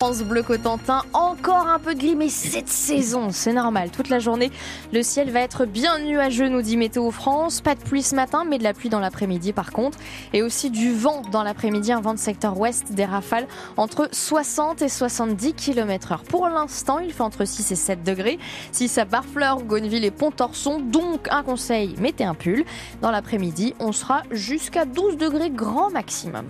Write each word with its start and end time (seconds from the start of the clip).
France 0.00 0.22
Bleu 0.22 0.44
Cotentin, 0.44 1.02
encore 1.12 1.66
un 1.66 1.80
peu 1.80 1.96
de 1.96 1.98
gris, 1.98 2.14
mais 2.14 2.28
cette 2.28 2.68
saison, 2.68 3.30
c'est 3.32 3.52
normal. 3.52 3.90
Toute 3.90 4.10
la 4.10 4.20
journée, 4.20 4.52
le 4.92 5.02
ciel 5.02 5.32
va 5.32 5.40
être 5.40 5.64
bien 5.64 5.98
nuageux, 5.98 6.48
nous 6.48 6.62
dit 6.62 6.76
Météo 6.76 7.10
France. 7.10 7.60
Pas 7.60 7.74
de 7.74 7.80
pluie 7.80 8.04
ce 8.04 8.14
matin, 8.14 8.44
mais 8.48 8.58
de 8.58 8.62
la 8.62 8.74
pluie 8.74 8.90
dans 8.90 9.00
l'après-midi 9.00 9.52
par 9.52 9.72
contre. 9.72 9.98
Et 10.32 10.40
aussi 10.40 10.70
du 10.70 10.94
vent 10.94 11.22
dans 11.32 11.42
l'après-midi, 11.42 11.90
un 11.90 12.00
vent 12.00 12.14
de 12.14 12.20
secteur 12.20 12.60
ouest, 12.60 12.92
des 12.92 13.06
rafales 13.06 13.48
entre 13.76 14.08
60 14.12 14.82
et 14.82 14.88
70 14.88 15.54
km 15.54 16.12
heure. 16.12 16.22
Pour 16.22 16.46
l'instant, 16.46 17.00
il 17.00 17.12
fait 17.12 17.24
entre 17.24 17.44
6 17.44 17.72
et 17.72 17.74
7 17.74 18.04
degrés. 18.04 18.38
Si 18.70 18.86
ça 18.86 19.04
Barfleur, 19.04 19.64
Gonneville 19.64 20.04
et 20.04 20.12
Pontorson, 20.12 20.78
donc 20.78 21.26
un 21.32 21.42
conseil, 21.42 21.96
mettez 21.98 22.22
un 22.22 22.34
pull. 22.34 22.64
Dans 23.02 23.10
l'après-midi, 23.10 23.74
on 23.80 23.90
sera 23.90 24.22
jusqu'à 24.30 24.84
12 24.84 25.16
degrés 25.16 25.50
grand 25.50 25.90
maximum. 25.90 26.44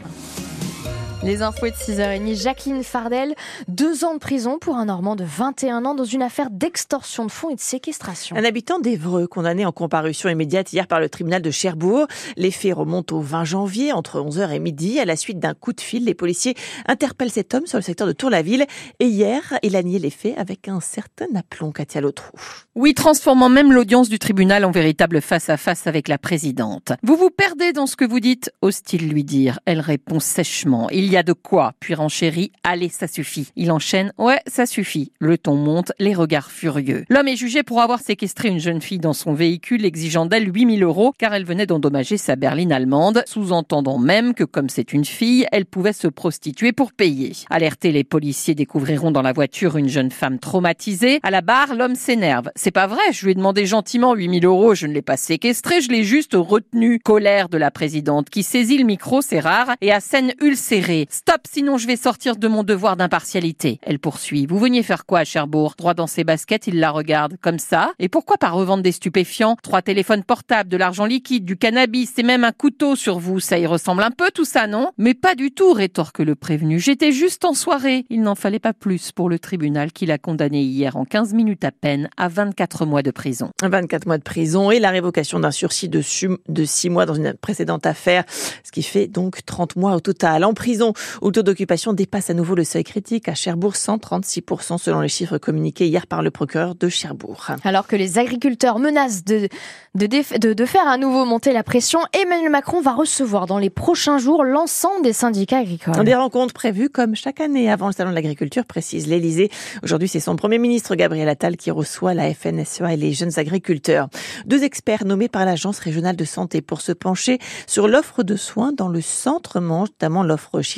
Les 1.24 1.42
infos 1.42 1.66
de 1.66 1.72
6h30. 1.72 2.40
Jacqueline 2.40 2.84
Fardel, 2.84 3.34
deux 3.66 4.04
ans 4.04 4.14
de 4.14 4.20
prison 4.20 4.58
pour 4.60 4.76
un 4.76 4.84
Normand 4.84 5.16
de 5.16 5.24
21 5.24 5.84
ans 5.84 5.96
dans 5.96 6.04
une 6.04 6.22
affaire 6.22 6.48
d'extorsion 6.48 7.26
de 7.26 7.30
fonds 7.30 7.50
et 7.50 7.56
de 7.56 7.60
séquestration. 7.60 8.36
Un 8.36 8.44
habitant 8.44 8.78
d'Evreux 8.78 9.26
condamné 9.26 9.66
en 9.66 9.72
comparution 9.72 10.28
immédiate 10.28 10.72
hier 10.72 10.86
par 10.86 11.00
le 11.00 11.08
tribunal 11.08 11.42
de 11.42 11.50
Cherbourg. 11.50 12.06
Les 12.36 12.52
faits 12.52 12.72
remontent 12.72 13.16
au 13.16 13.20
20 13.20 13.44
janvier 13.44 13.92
entre 13.92 14.20
11h 14.20 14.52
et 14.52 14.60
midi. 14.60 15.00
À 15.00 15.04
la 15.04 15.16
suite 15.16 15.40
d'un 15.40 15.54
coup 15.54 15.72
de 15.72 15.80
fil, 15.80 16.04
les 16.04 16.14
policiers 16.14 16.54
interpellent 16.86 17.32
cet 17.32 17.52
homme 17.52 17.66
sur 17.66 17.78
le 17.78 17.82
secteur 17.82 18.06
de 18.06 18.12
Tour-la-Ville. 18.12 18.66
Et 19.00 19.06
hier, 19.06 19.58
il 19.64 19.74
a 19.74 19.82
nié 19.82 19.98
les 19.98 20.10
faits 20.10 20.38
avec 20.38 20.68
un 20.68 20.80
certain 20.80 21.26
aplomb, 21.34 21.72
Katia 21.72 22.00
Lotrou. 22.00 22.38
Oui, 22.76 22.94
transformant 22.94 23.48
même 23.48 23.72
l'audience 23.72 24.08
du 24.08 24.20
tribunal 24.20 24.64
en 24.64 24.70
véritable 24.70 25.20
face-à-face 25.20 25.88
avec 25.88 26.06
la 26.06 26.18
présidente. 26.18 26.92
Vous 27.02 27.16
vous 27.16 27.30
perdez 27.30 27.72
dans 27.72 27.86
ce 27.86 27.96
que 27.96 28.04
vous 28.04 28.20
dites, 28.20 28.52
ose-t-il 28.62 29.08
lui 29.08 29.24
dire. 29.24 29.58
Elle 29.64 29.80
répond 29.80 30.20
sèchement. 30.20 30.88
Il 30.90 31.07
y 31.10 31.16
a 31.16 31.22
de 31.22 31.32
quoi 31.32 31.72
Puis 31.80 31.94
renchérit, 31.94 32.52
allez, 32.64 32.88
ça 32.88 33.06
suffit. 33.06 33.50
Il 33.56 33.70
enchaîne, 33.70 34.12
ouais, 34.18 34.40
ça 34.46 34.66
suffit. 34.66 35.12
Le 35.18 35.38
ton 35.38 35.54
monte, 35.54 35.92
les 35.98 36.14
regards 36.14 36.50
furieux. 36.50 37.04
L'homme 37.08 37.28
est 37.28 37.36
jugé 37.36 37.62
pour 37.62 37.80
avoir 37.80 38.00
séquestré 38.00 38.48
une 38.48 38.58
jeune 38.58 38.80
fille 38.80 38.98
dans 38.98 39.12
son 39.12 39.32
véhicule, 39.32 39.84
exigeant 39.84 40.26
d'elle 40.26 40.54
8000 40.54 40.82
euros, 40.82 41.12
car 41.18 41.34
elle 41.34 41.44
venait 41.44 41.66
d'endommager 41.66 42.16
sa 42.16 42.36
berline 42.36 42.72
allemande, 42.72 43.22
sous-entendant 43.26 43.98
même 43.98 44.34
que 44.34 44.44
comme 44.44 44.68
c'est 44.68 44.92
une 44.92 45.04
fille, 45.04 45.46
elle 45.52 45.66
pouvait 45.66 45.92
se 45.92 46.08
prostituer 46.08 46.72
pour 46.72 46.92
payer. 46.92 47.32
Alertés, 47.50 47.92
les 47.92 48.04
policiers 48.04 48.54
découvriront 48.54 49.10
dans 49.10 49.22
la 49.22 49.32
voiture 49.32 49.76
une 49.76 49.88
jeune 49.88 50.10
femme 50.10 50.38
traumatisée. 50.38 51.20
À 51.22 51.30
la 51.30 51.40
barre, 51.40 51.74
l'homme 51.74 51.94
s'énerve. 51.94 52.50
C'est 52.56 52.70
pas 52.70 52.86
vrai, 52.86 53.12
je 53.12 53.24
lui 53.24 53.32
ai 53.32 53.34
demandé 53.34 53.66
gentiment 53.66 54.14
8000 54.14 54.44
euros, 54.44 54.74
je 54.74 54.86
ne 54.86 54.92
l'ai 54.92 55.02
pas 55.02 55.16
séquestré, 55.16 55.80
je 55.80 55.90
l'ai 55.90 56.04
juste 56.04 56.34
retenu. 56.34 57.00
Colère 57.00 57.48
de 57.48 57.58
la 57.58 57.70
présidente 57.70 58.30
qui 58.30 58.42
saisit 58.42 58.78
le 58.78 58.84
micro, 58.84 59.20
c'est 59.20 59.40
rare, 59.40 59.70
et 59.80 59.92
à 59.92 60.00
scène 60.00 60.32
ulcérée. 60.40 60.97
Stop, 61.10 61.42
sinon 61.50 61.78
je 61.78 61.86
vais 61.86 61.96
sortir 61.96 62.36
de 62.36 62.48
mon 62.48 62.64
devoir 62.64 62.96
d'impartialité. 62.96 63.78
Elle 63.82 63.98
poursuit. 63.98 64.46
Vous 64.46 64.58
veniez 64.58 64.82
faire 64.82 65.06
quoi 65.06 65.20
à 65.20 65.24
Cherbourg? 65.24 65.74
Droit 65.76 65.94
dans 65.94 66.06
ses 66.06 66.24
baskets, 66.24 66.66
il 66.66 66.80
la 66.80 66.90
regarde. 66.90 67.36
Comme 67.40 67.58
ça 67.58 67.92
Et 67.98 68.08
pourquoi 68.08 68.36
pas 68.36 68.50
revendre 68.50 68.82
des 68.82 68.92
stupéfiants? 68.92 69.56
Trois 69.62 69.82
téléphones 69.82 70.24
portables, 70.24 70.68
de 70.70 70.76
l'argent 70.76 71.04
liquide, 71.04 71.44
du 71.44 71.56
cannabis 71.56 72.18
et 72.18 72.22
même 72.22 72.44
un 72.44 72.52
couteau 72.52 72.96
sur 72.96 73.18
vous. 73.18 73.40
Ça 73.40 73.58
y 73.58 73.66
ressemble 73.66 74.02
un 74.02 74.10
peu 74.10 74.30
tout 74.32 74.44
ça, 74.44 74.66
non? 74.66 74.90
Mais 74.98 75.14
pas 75.14 75.34
du 75.34 75.52
tout, 75.52 75.72
rétorque 75.72 76.20
le 76.20 76.34
prévenu. 76.34 76.80
J'étais 76.80 77.12
juste 77.12 77.44
en 77.44 77.54
soirée. 77.54 78.04
Il 78.10 78.22
n'en 78.22 78.34
fallait 78.34 78.58
pas 78.58 78.72
plus 78.72 79.12
pour 79.12 79.28
le 79.28 79.38
tribunal 79.38 79.92
qui 79.92 80.06
l'a 80.06 80.18
condamné 80.18 80.62
hier 80.62 80.96
en 80.96 81.04
15 81.04 81.34
minutes 81.34 81.64
à 81.64 81.70
peine 81.70 82.08
à 82.16 82.28
24 82.28 82.86
mois 82.86 83.02
de 83.02 83.10
prison. 83.10 83.50
24 83.62 84.06
mois 84.06 84.18
de 84.18 84.22
prison 84.22 84.70
et 84.70 84.78
la 84.78 84.90
révocation 84.90 85.40
d'un 85.40 85.50
sursis 85.50 85.88
de, 85.88 86.02
de 86.48 86.64
6 86.64 86.90
mois 86.90 87.06
dans 87.06 87.14
une 87.14 87.34
précédente 87.34 87.86
affaire, 87.86 88.24
ce 88.64 88.72
qui 88.72 88.82
fait 88.82 89.06
donc 89.06 89.44
30 89.44 89.76
mois 89.76 89.94
au 89.94 90.00
total. 90.00 90.44
En 90.44 90.54
prison, 90.54 90.87
où 91.22 91.26
le 91.26 91.32
taux 91.32 91.42
d'occupation 91.42 91.92
dépasse 91.92 92.30
à 92.30 92.34
nouveau 92.34 92.54
le 92.54 92.64
seuil 92.64 92.84
critique. 92.84 93.28
À 93.28 93.34
Cherbourg, 93.34 93.74
136% 93.74 94.78
selon 94.78 95.00
les 95.00 95.08
chiffres 95.08 95.38
communiqués 95.38 95.86
hier 95.86 96.06
par 96.06 96.22
le 96.22 96.30
procureur 96.30 96.74
de 96.74 96.88
Cherbourg. 96.88 97.48
Alors 97.64 97.86
que 97.86 97.96
les 97.96 98.18
agriculteurs 98.18 98.78
menacent 98.78 99.24
de, 99.24 99.48
de, 99.94 100.06
de, 100.06 100.52
de 100.52 100.64
faire 100.66 100.86
à 100.86 100.96
nouveau 100.96 101.24
monter 101.24 101.52
la 101.52 101.62
pression, 101.62 102.00
Emmanuel 102.12 102.50
Macron 102.50 102.80
va 102.80 102.92
recevoir 102.92 103.46
dans 103.46 103.58
les 103.58 103.70
prochains 103.70 104.18
jours 104.18 104.44
l'ensemble 104.44 105.02
des 105.02 105.12
syndicats 105.12 105.58
agricoles. 105.58 106.04
Des 106.04 106.14
rencontres 106.14 106.54
prévues 106.54 106.88
comme 106.88 107.14
chaque 107.14 107.40
année 107.40 107.70
avant 107.70 107.88
le 107.88 107.92
salon 107.92 108.10
de 108.10 108.14
l'agriculture, 108.14 108.64
précise 108.64 109.06
l'Elysée. 109.06 109.50
Aujourd'hui, 109.82 110.08
c'est 110.08 110.20
son 110.20 110.36
premier 110.36 110.58
ministre 110.58 110.94
Gabriel 110.94 111.28
Attal 111.28 111.56
qui 111.56 111.70
reçoit 111.70 112.14
la 112.14 112.32
FNSEA 112.32 112.92
et 112.92 112.96
les 112.96 113.12
jeunes 113.12 113.38
agriculteurs. 113.38 114.08
Deux 114.46 114.64
experts 114.64 115.04
nommés 115.04 115.28
par 115.28 115.44
l'Agence 115.44 115.78
régionale 115.78 116.16
de 116.16 116.24
santé 116.24 116.60
pour 116.60 116.80
se 116.80 116.92
pencher 116.92 117.38
sur 117.66 117.88
l'offre 117.88 118.22
de 118.22 118.36
soins 118.36 118.72
dans 118.72 118.88
le 118.88 119.00
centre-manche, 119.00 119.88
notamment 119.90 120.22
l'offre 120.22 120.60
chirurgicale. 120.60 120.77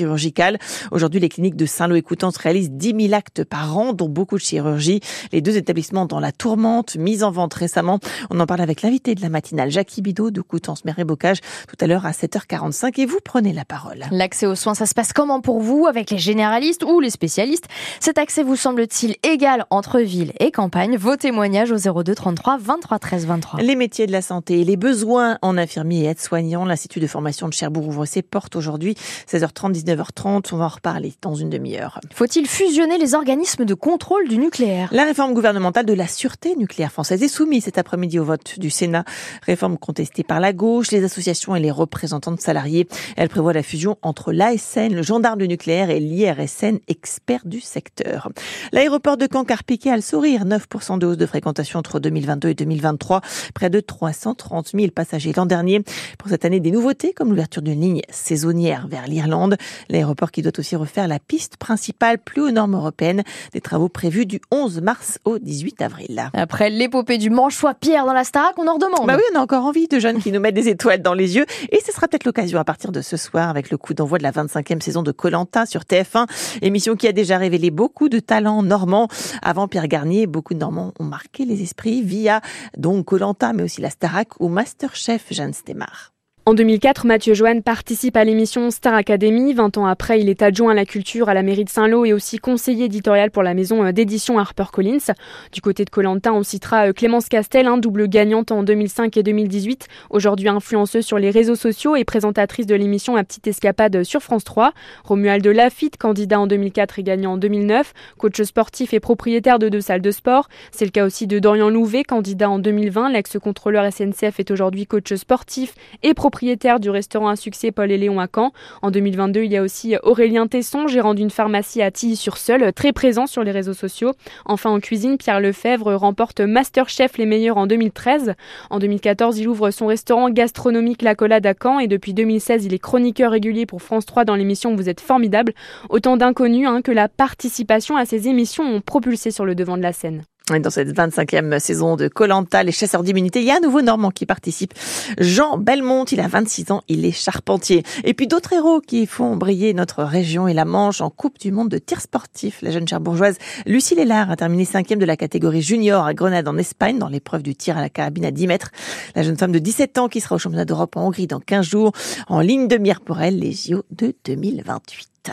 Aujourd'hui, 0.90 1.20
les 1.20 1.28
cliniques 1.28 1.56
de 1.56 1.66
Saint-Lô 1.66 1.94
et 1.94 2.02
Coutances 2.02 2.36
réalisent 2.36 2.70
10 2.70 3.08
000 3.08 3.14
actes 3.14 3.44
par 3.44 3.76
an, 3.76 3.92
dont 3.92 4.08
beaucoup 4.08 4.36
de 4.36 4.42
chirurgie. 4.42 5.00
Les 5.32 5.40
deux 5.40 5.56
établissements 5.56 6.06
dans 6.06 6.20
la 6.20 6.32
tourmente, 6.32 6.96
mis 6.96 7.22
en 7.22 7.30
vente 7.30 7.54
récemment. 7.54 7.98
On 8.30 8.40
en 8.40 8.46
parle 8.46 8.60
avec 8.60 8.82
l'invité 8.82 9.14
de 9.14 9.22
la 9.22 9.28
matinale, 9.28 9.70
Jackie 9.70 10.02
Bidot 10.02 10.30
de 10.30 10.40
Coutances, 10.40 10.84
Mère 10.84 10.98
et 10.98 11.04
Bocage, 11.04 11.38
tout 11.68 11.76
à 11.80 11.86
l'heure 11.86 12.06
à 12.06 12.12
7h45. 12.12 13.00
Et 13.00 13.06
vous 13.06 13.18
prenez 13.24 13.52
la 13.52 13.64
parole. 13.64 14.04
L'accès 14.10 14.46
aux 14.46 14.54
soins, 14.54 14.74
ça 14.74 14.86
se 14.86 14.94
passe 14.94 15.12
comment 15.12 15.40
pour 15.40 15.60
vous 15.60 15.86
avec 15.86 16.10
les 16.10 16.18
généralistes 16.18 16.84
ou 16.84 17.00
les 17.00 17.10
spécialistes? 17.10 17.66
Cet 18.00 18.18
accès 18.18 18.42
vous 18.42 18.56
semble-t-il 18.56 19.16
égal 19.22 19.64
entre 19.70 20.00
ville 20.00 20.32
et 20.40 20.50
campagne? 20.50 20.96
Vos 20.96 21.16
témoignages 21.16 21.72
au 21.72 22.02
02 22.02 22.14
33 22.14 22.58
23 22.58 22.98
13 22.98 23.26
23. 23.26 23.60
Les 23.60 23.76
métiers 23.76 24.06
de 24.06 24.12
la 24.12 24.22
santé 24.22 24.60
et 24.60 24.64
les 24.64 24.76
besoins 24.76 25.38
en 25.42 25.56
infirmiers 25.56 26.04
et 26.04 26.06
aides-soignants. 26.06 26.64
L'Institut 26.64 27.00
de 27.00 27.06
formation 27.06 27.48
de 27.48 27.54
Cherbourg 27.54 27.88
ouvre 27.88 28.04
ses 28.06 28.22
portes 28.22 28.56
aujourd'hui, 28.56 28.94
16h30, 29.30 29.72
19h30. 29.90 30.50
On 30.52 30.56
va 30.56 30.64
en 30.66 30.68
reparler 30.68 31.14
dans 31.22 31.34
une 31.34 31.50
demi-heure. 31.50 32.00
Faut-il 32.14 32.46
fusionner 32.46 32.98
les 32.98 33.14
organismes 33.14 33.64
de 33.64 33.74
contrôle 33.74 34.28
du 34.28 34.38
nucléaire? 34.38 34.88
La 34.92 35.04
réforme 35.04 35.34
gouvernementale 35.34 35.86
de 35.86 35.92
la 35.92 36.06
sûreté 36.06 36.56
nucléaire 36.56 36.92
française 36.92 37.22
est 37.22 37.28
soumise 37.28 37.64
cet 37.64 37.78
après-midi 37.78 38.18
au 38.18 38.24
vote 38.24 38.58
du 38.58 38.70
Sénat. 38.70 39.04
Réforme 39.46 39.78
contestée 39.78 40.22
par 40.22 40.40
la 40.40 40.52
gauche, 40.52 40.90
les 40.90 41.04
associations 41.04 41.56
et 41.56 41.60
les 41.60 41.70
représentants 41.70 42.32
de 42.32 42.40
salariés. 42.40 42.88
Elle 43.16 43.28
prévoit 43.28 43.52
la 43.52 43.62
fusion 43.62 43.96
entre 44.02 44.32
l'ASN, 44.32 44.94
le 44.94 45.02
gendarme 45.02 45.38
du 45.38 45.48
nucléaire, 45.48 45.90
et 45.90 46.00
l'IRSN, 46.00 46.78
expert 46.88 47.40
du 47.44 47.60
secteur. 47.60 48.30
L'aéroport 48.72 49.16
de 49.16 49.26
Caen 49.30 49.44
Carpiquet 49.44 49.90
a 49.90 49.96
le 49.96 50.02
sourire. 50.02 50.44
9% 50.44 50.98
de 50.98 51.06
hausse 51.06 51.16
de 51.16 51.26
fréquentation 51.26 51.78
entre 51.78 52.00
2022 52.00 52.48
et 52.50 52.54
2023. 52.54 53.20
Près 53.54 53.70
de 53.70 53.80
330 53.80 54.70
000 54.74 54.90
passagers 54.90 55.32
l'an 55.36 55.46
dernier. 55.46 55.82
Pour 56.18 56.28
cette 56.28 56.44
année, 56.44 56.60
des 56.60 56.70
nouveautés 56.70 57.12
comme 57.12 57.30
l'ouverture 57.30 57.62
d'une 57.62 57.80
ligne 57.80 58.02
saisonnière 58.10 58.86
vers 58.88 59.06
l'Irlande. 59.06 59.56
L'aéroport 59.88 60.30
qui 60.30 60.42
doit 60.42 60.52
aussi 60.58 60.76
refaire 60.76 61.08
la 61.08 61.18
piste 61.18 61.56
principale 61.56 62.18
plus 62.18 62.42
aux 62.42 62.50
normes 62.50 62.74
européennes. 62.74 63.22
Des 63.52 63.60
travaux 63.60 63.88
prévus 63.88 64.26
du 64.26 64.40
11 64.50 64.80
mars 64.80 65.18
au 65.24 65.38
18 65.38 65.82
avril. 65.82 66.30
Après 66.34 66.70
l'épopée 66.70 67.18
du 67.18 67.30
manchois 67.30 67.74
Pierre 67.74 68.06
dans 68.06 68.12
la 68.12 68.24
Starac, 68.24 68.54
on 68.58 68.66
en 68.66 68.74
redemande. 68.74 69.06
Bah 69.06 69.16
oui, 69.16 69.22
on 69.32 69.38
a 69.38 69.42
encore 69.42 69.64
envie 69.64 69.88
de 69.88 69.98
jeunes 69.98 70.20
qui 70.20 70.32
nous 70.32 70.40
mettent 70.40 70.54
des 70.54 70.68
étoiles 70.68 71.02
dans 71.02 71.14
les 71.14 71.36
yeux. 71.36 71.46
Et 71.70 71.80
ce 71.84 71.92
sera 71.92 72.08
peut-être 72.08 72.24
l'occasion 72.24 72.58
à 72.58 72.64
partir 72.64 72.92
de 72.92 73.00
ce 73.00 73.16
soir 73.16 73.48
avec 73.48 73.70
le 73.70 73.76
coup 73.76 73.94
d'envoi 73.94 74.18
de 74.18 74.22
la 74.22 74.32
25e 74.32 74.80
saison 74.80 75.02
de 75.02 75.12
Colanta 75.12 75.66
sur 75.66 75.82
TF1. 75.82 76.26
Émission 76.62 76.96
qui 76.96 77.08
a 77.08 77.12
déjà 77.12 77.38
révélé 77.38 77.70
beaucoup 77.70 78.08
de 78.08 78.18
talents 78.18 78.62
normands. 78.62 79.08
Avant 79.42 79.68
Pierre 79.68 79.88
Garnier, 79.88 80.26
beaucoup 80.26 80.54
de 80.54 80.58
Normands 80.58 80.92
ont 80.98 81.04
marqué 81.04 81.44
les 81.44 81.62
esprits 81.62 82.02
via 82.02 82.40
donc 82.76 83.06
Colanta, 83.06 83.52
mais 83.52 83.62
aussi 83.62 83.80
la 83.80 83.90
Starac 83.90 84.28
ou 84.40 84.48
Masterchef 84.48 85.26
Jeanne 85.30 85.52
Stemar. 85.52 86.12
En 86.50 86.54
2004, 86.54 87.06
Mathieu 87.06 87.32
Joanne 87.32 87.62
participe 87.62 88.16
à 88.16 88.24
l'émission 88.24 88.72
Star 88.72 88.92
Academy. 88.92 89.54
20 89.54 89.78
ans 89.78 89.86
après, 89.86 90.20
il 90.20 90.28
est 90.28 90.42
adjoint 90.42 90.72
à 90.72 90.74
la 90.74 90.84
culture 90.84 91.28
à 91.28 91.34
la 91.34 91.44
mairie 91.44 91.64
de 91.64 91.70
Saint-Lô 91.70 92.04
et 92.04 92.12
aussi 92.12 92.38
conseiller 92.38 92.86
éditorial 92.86 93.30
pour 93.30 93.44
la 93.44 93.54
maison 93.54 93.84
euh, 93.84 93.92
d'édition 93.92 94.36
HarperCollins. 94.36 95.14
Du 95.52 95.60
côté 95.60 95.84
de 95.84 95.90
Colantin, 95.90 96.32
on 96.32 96.42
citera 96.42 96.88
euh, 96.88 96.92
Clémence 96.92 97.28
Castel, 97.28 97.68
un 97.68 97.78
double 97.78 98.08
gagnante 98.08 98.50
en 98.50 98.64
2005 98.64 99.16
et 99.16 99.22
2018, 99.22 99.86
aujourd'hui 100.10 100.48
influenceuse 100.48 101.06
sur 101.06 101.20
les 101.20 101.30
réseaux 101.30 101.54
sociaux 101.54 101.94
et 101.94 102.02
présentatrice 102.02 102.66
de 102.66 102.74
l'émission 102.74 103.14
La 103.14 103.22
Petite 103.22 103.46
Escapade 103.46 104.02
sur 104.02 104.20
France 104.20 104.42
3. 104.42 104.72
Romuald 105.04 105.46
Lafitte, 105.46 105.98
candidat 105.98 106.40
en 106.40 106.48
2004 106.48 106.98
et 106.98 107.04
gagnant 107.04 107.34
en 107.34 107.36
2009, 107.36 107.92
coach 108.18 108.42
sportif 108.42 108.92
et 108.92 108.98
propriétaire 108.98 109.60
de 109.60 109.68
deux 109.68 109.80
salles 109.80 110.02
de 110.02 110.10
sport. 110.10 110.48
C'est 110.72 110.84
le 110.84 110.90
cas 110.90 111.06
aussi 111.06 111.28
de 111.28 111.38
Dorian 111.38 111.70
Louvet, 111.70 112.02
candidat 112.02 112.50
en 112.50 112.58
2020. 112.58 113.10
L'ex-contrôleur 113.10 113.84
SNCF 113.92 114.40
est 114.40 114.50
aujourd'hui 114.50 114.86
coach 114.86 115.14
sportif 115.14 115.76
et 116.02 116.12
propriétaire 116.12 116.39
propriétaire 116.40 116.80
du 116.80 116.88
restaurant 116.88 117.28
à 117.28 117.36
succès 117.36 117.70
Paul 117.70 117.92
et 117.92 117.98
Léon 117.98 118.18
à 118.18 118.26
Caen. 118.34 118.52
En 118.80 118.90
2022, 118.90 119.42
il 119.42 119.52
y 119.52 119.58
a 119.58 119.62
aussi 119.62 119.96
Aurélien 120.02 120.46
Tesson, 120.46 120.86
gérant 120.86 121.12
d'une 121.12 121.28
pharmacie 121.28 121.82
à 121.82 121.90
Tilly-sur-Seul, 121.90 122.72
très 122.72 122.92
présent 122.92 123.26
sur 123.26 123.44
les 123.44 123.50
réseaux 123.50 123.74
sociaux. 123.74 124.12
Enfin, 124.46 124.70
en 124.70 124.80
cuisine, 124.80 125.18
Pierre 125.18 125.40
Lefebvre 125.40 125.92
remporte 125.92 126.40
Masterchef 126.40 127.18
les 127.18 127.26
meilleurs 127.26 127.58
en 127.58 127.66
2013. 127.66 128.32
En 128.70 128.78
2014, 128.78 129.38
il 129.38 129.48
ouvre 129.48 129.70
son 129.70 129.86
restaurant 129.88 130.30
gastronomique 130.30 131.02
La 131.02 131.14
Collade 131.14 131.44
à 131.44 131.52
Caen 131.52 131.78
et 131.78 131.88
depuis 131.88 132.14
2016, 132.14 132.64
il 132.64 132.72
est 132.72 132.78
chroniqueur 132.78 133.32
régulier 133.32 133.66
pour 133.66 133.82
France 133.82 134.06
3 134.06 134.24
dans 134.24 134.34
l'émission 134.34 134.74
Vous 134.74 134.88
êtes 134.88 135.02
formidable. 135.02 135.52
Autant 135.90 136.16
d'inconnus 136.16 136.66
hein, 136.66 136.80
que 136.80 136.90
la 136.90 137.10
participation 137.10 137.98
à 137.98 138.06
ces 138.06 138.28
émissions 138.28 138.64
ont 138.64 138.80
propulsé 138.80 139.30
sur 139.30 139.44
le 139.44 139.54
devant 139.54 139.76
de 139.76 139.82
la 139.82 139.92
scène. 139.92 140.22
Dans 140.58 140.70
cette 140.70 140.88
25e 140.88 141.60
saison 141.60 141.94
de 141.94 142.08
Colanta, 142.08 142.64
les 142.64 142.72
chasseurs 142.72 143.04
d'immunité, 143.04 143.38
il 143.38 143.46
y 143.46 143.52
a 143.52 143.58
un 143.58 143.60
nouveau 143.60 143.82
Normand 143.82 144.10
qui 144.10 144.26
participe. 144.26 144.74
Jean 145.16 145.56
Belmont, 145.56 146.04
il 146.06 146.18
a 146.18 146.26
26 146.26 146.72
ans, 146.72 146.82
il 146.88 147.04
est 147.04 147.12
charpentier. 147.12 147.84
Et 148.02 148.14
puis 148.14 148.26
d'autres 148.26 148.52
héros 148.52 148.80
qui 148.80 149.06
font 149.06 149.36
briller 149.36 149.74
notre 149.74 150.02
région 150.02 150.48
et 150.48 150.52
la 150.52 150.64
Manche 150.64 151.02
en 151.02 151.08
Coupe 151.08 151.38
du 151.38 151.52
Monde 151.52 151.68
de 151.68 151.78
tir 151.78 152.00
sportif. 152.00 152.62
La 152.62 152.72
jeune 152.72 152.88
cherbourgeoise 152.88 153.38
Lucie 153.64 153.94
Lélard 153.94 154.28
a 154.28 154.34
terminé 154.34 154.64
cinquième 154.64 154.98
de 154.98 155.04
la 155.04 155.16
catégorie 155.16 155.62
junior 155.62 156.04
à 156.04 156.14
Grenade 156.14 156.48
en 156.48 156.56
Espagne 156.56 156.98
dans 156.98 157.08
l'épreuve 157.08 157.44
du 157.44 157.54
tir 157.54 157.78
à 157.78 157.80
la 157.80 157.88
carabine 157.88 158.24
à 158.24 158.32
10 158.32 158.48
mètres. 158.48 158.70
La 159.14 159.22
jeune 159.22 159.36
femme 159.36 159.52
de 159.52 159.60
17 159.60 159.98
ans 159.98 160.08
qui 160.08 160.20
sera 160.20 160.34
au 160.34 160.38
championnat 160.38 160.64
d'Europe 160.64 160.96
en 160.96 161.06
Hongrie 161.06 161.28
dans 161.28 161.40
15 161.40 161.64
jours 161.64 161.92
en 162.26 162.40
ligne 162.40 162.66
de 162.66 162.76
mire 162.76 163.02
pour 163.02 163.20
elle 163.20 163.38
les 163.38 163.52
JO 163.52 163.84
de 163.92 164.14
2028. 164.24 165.30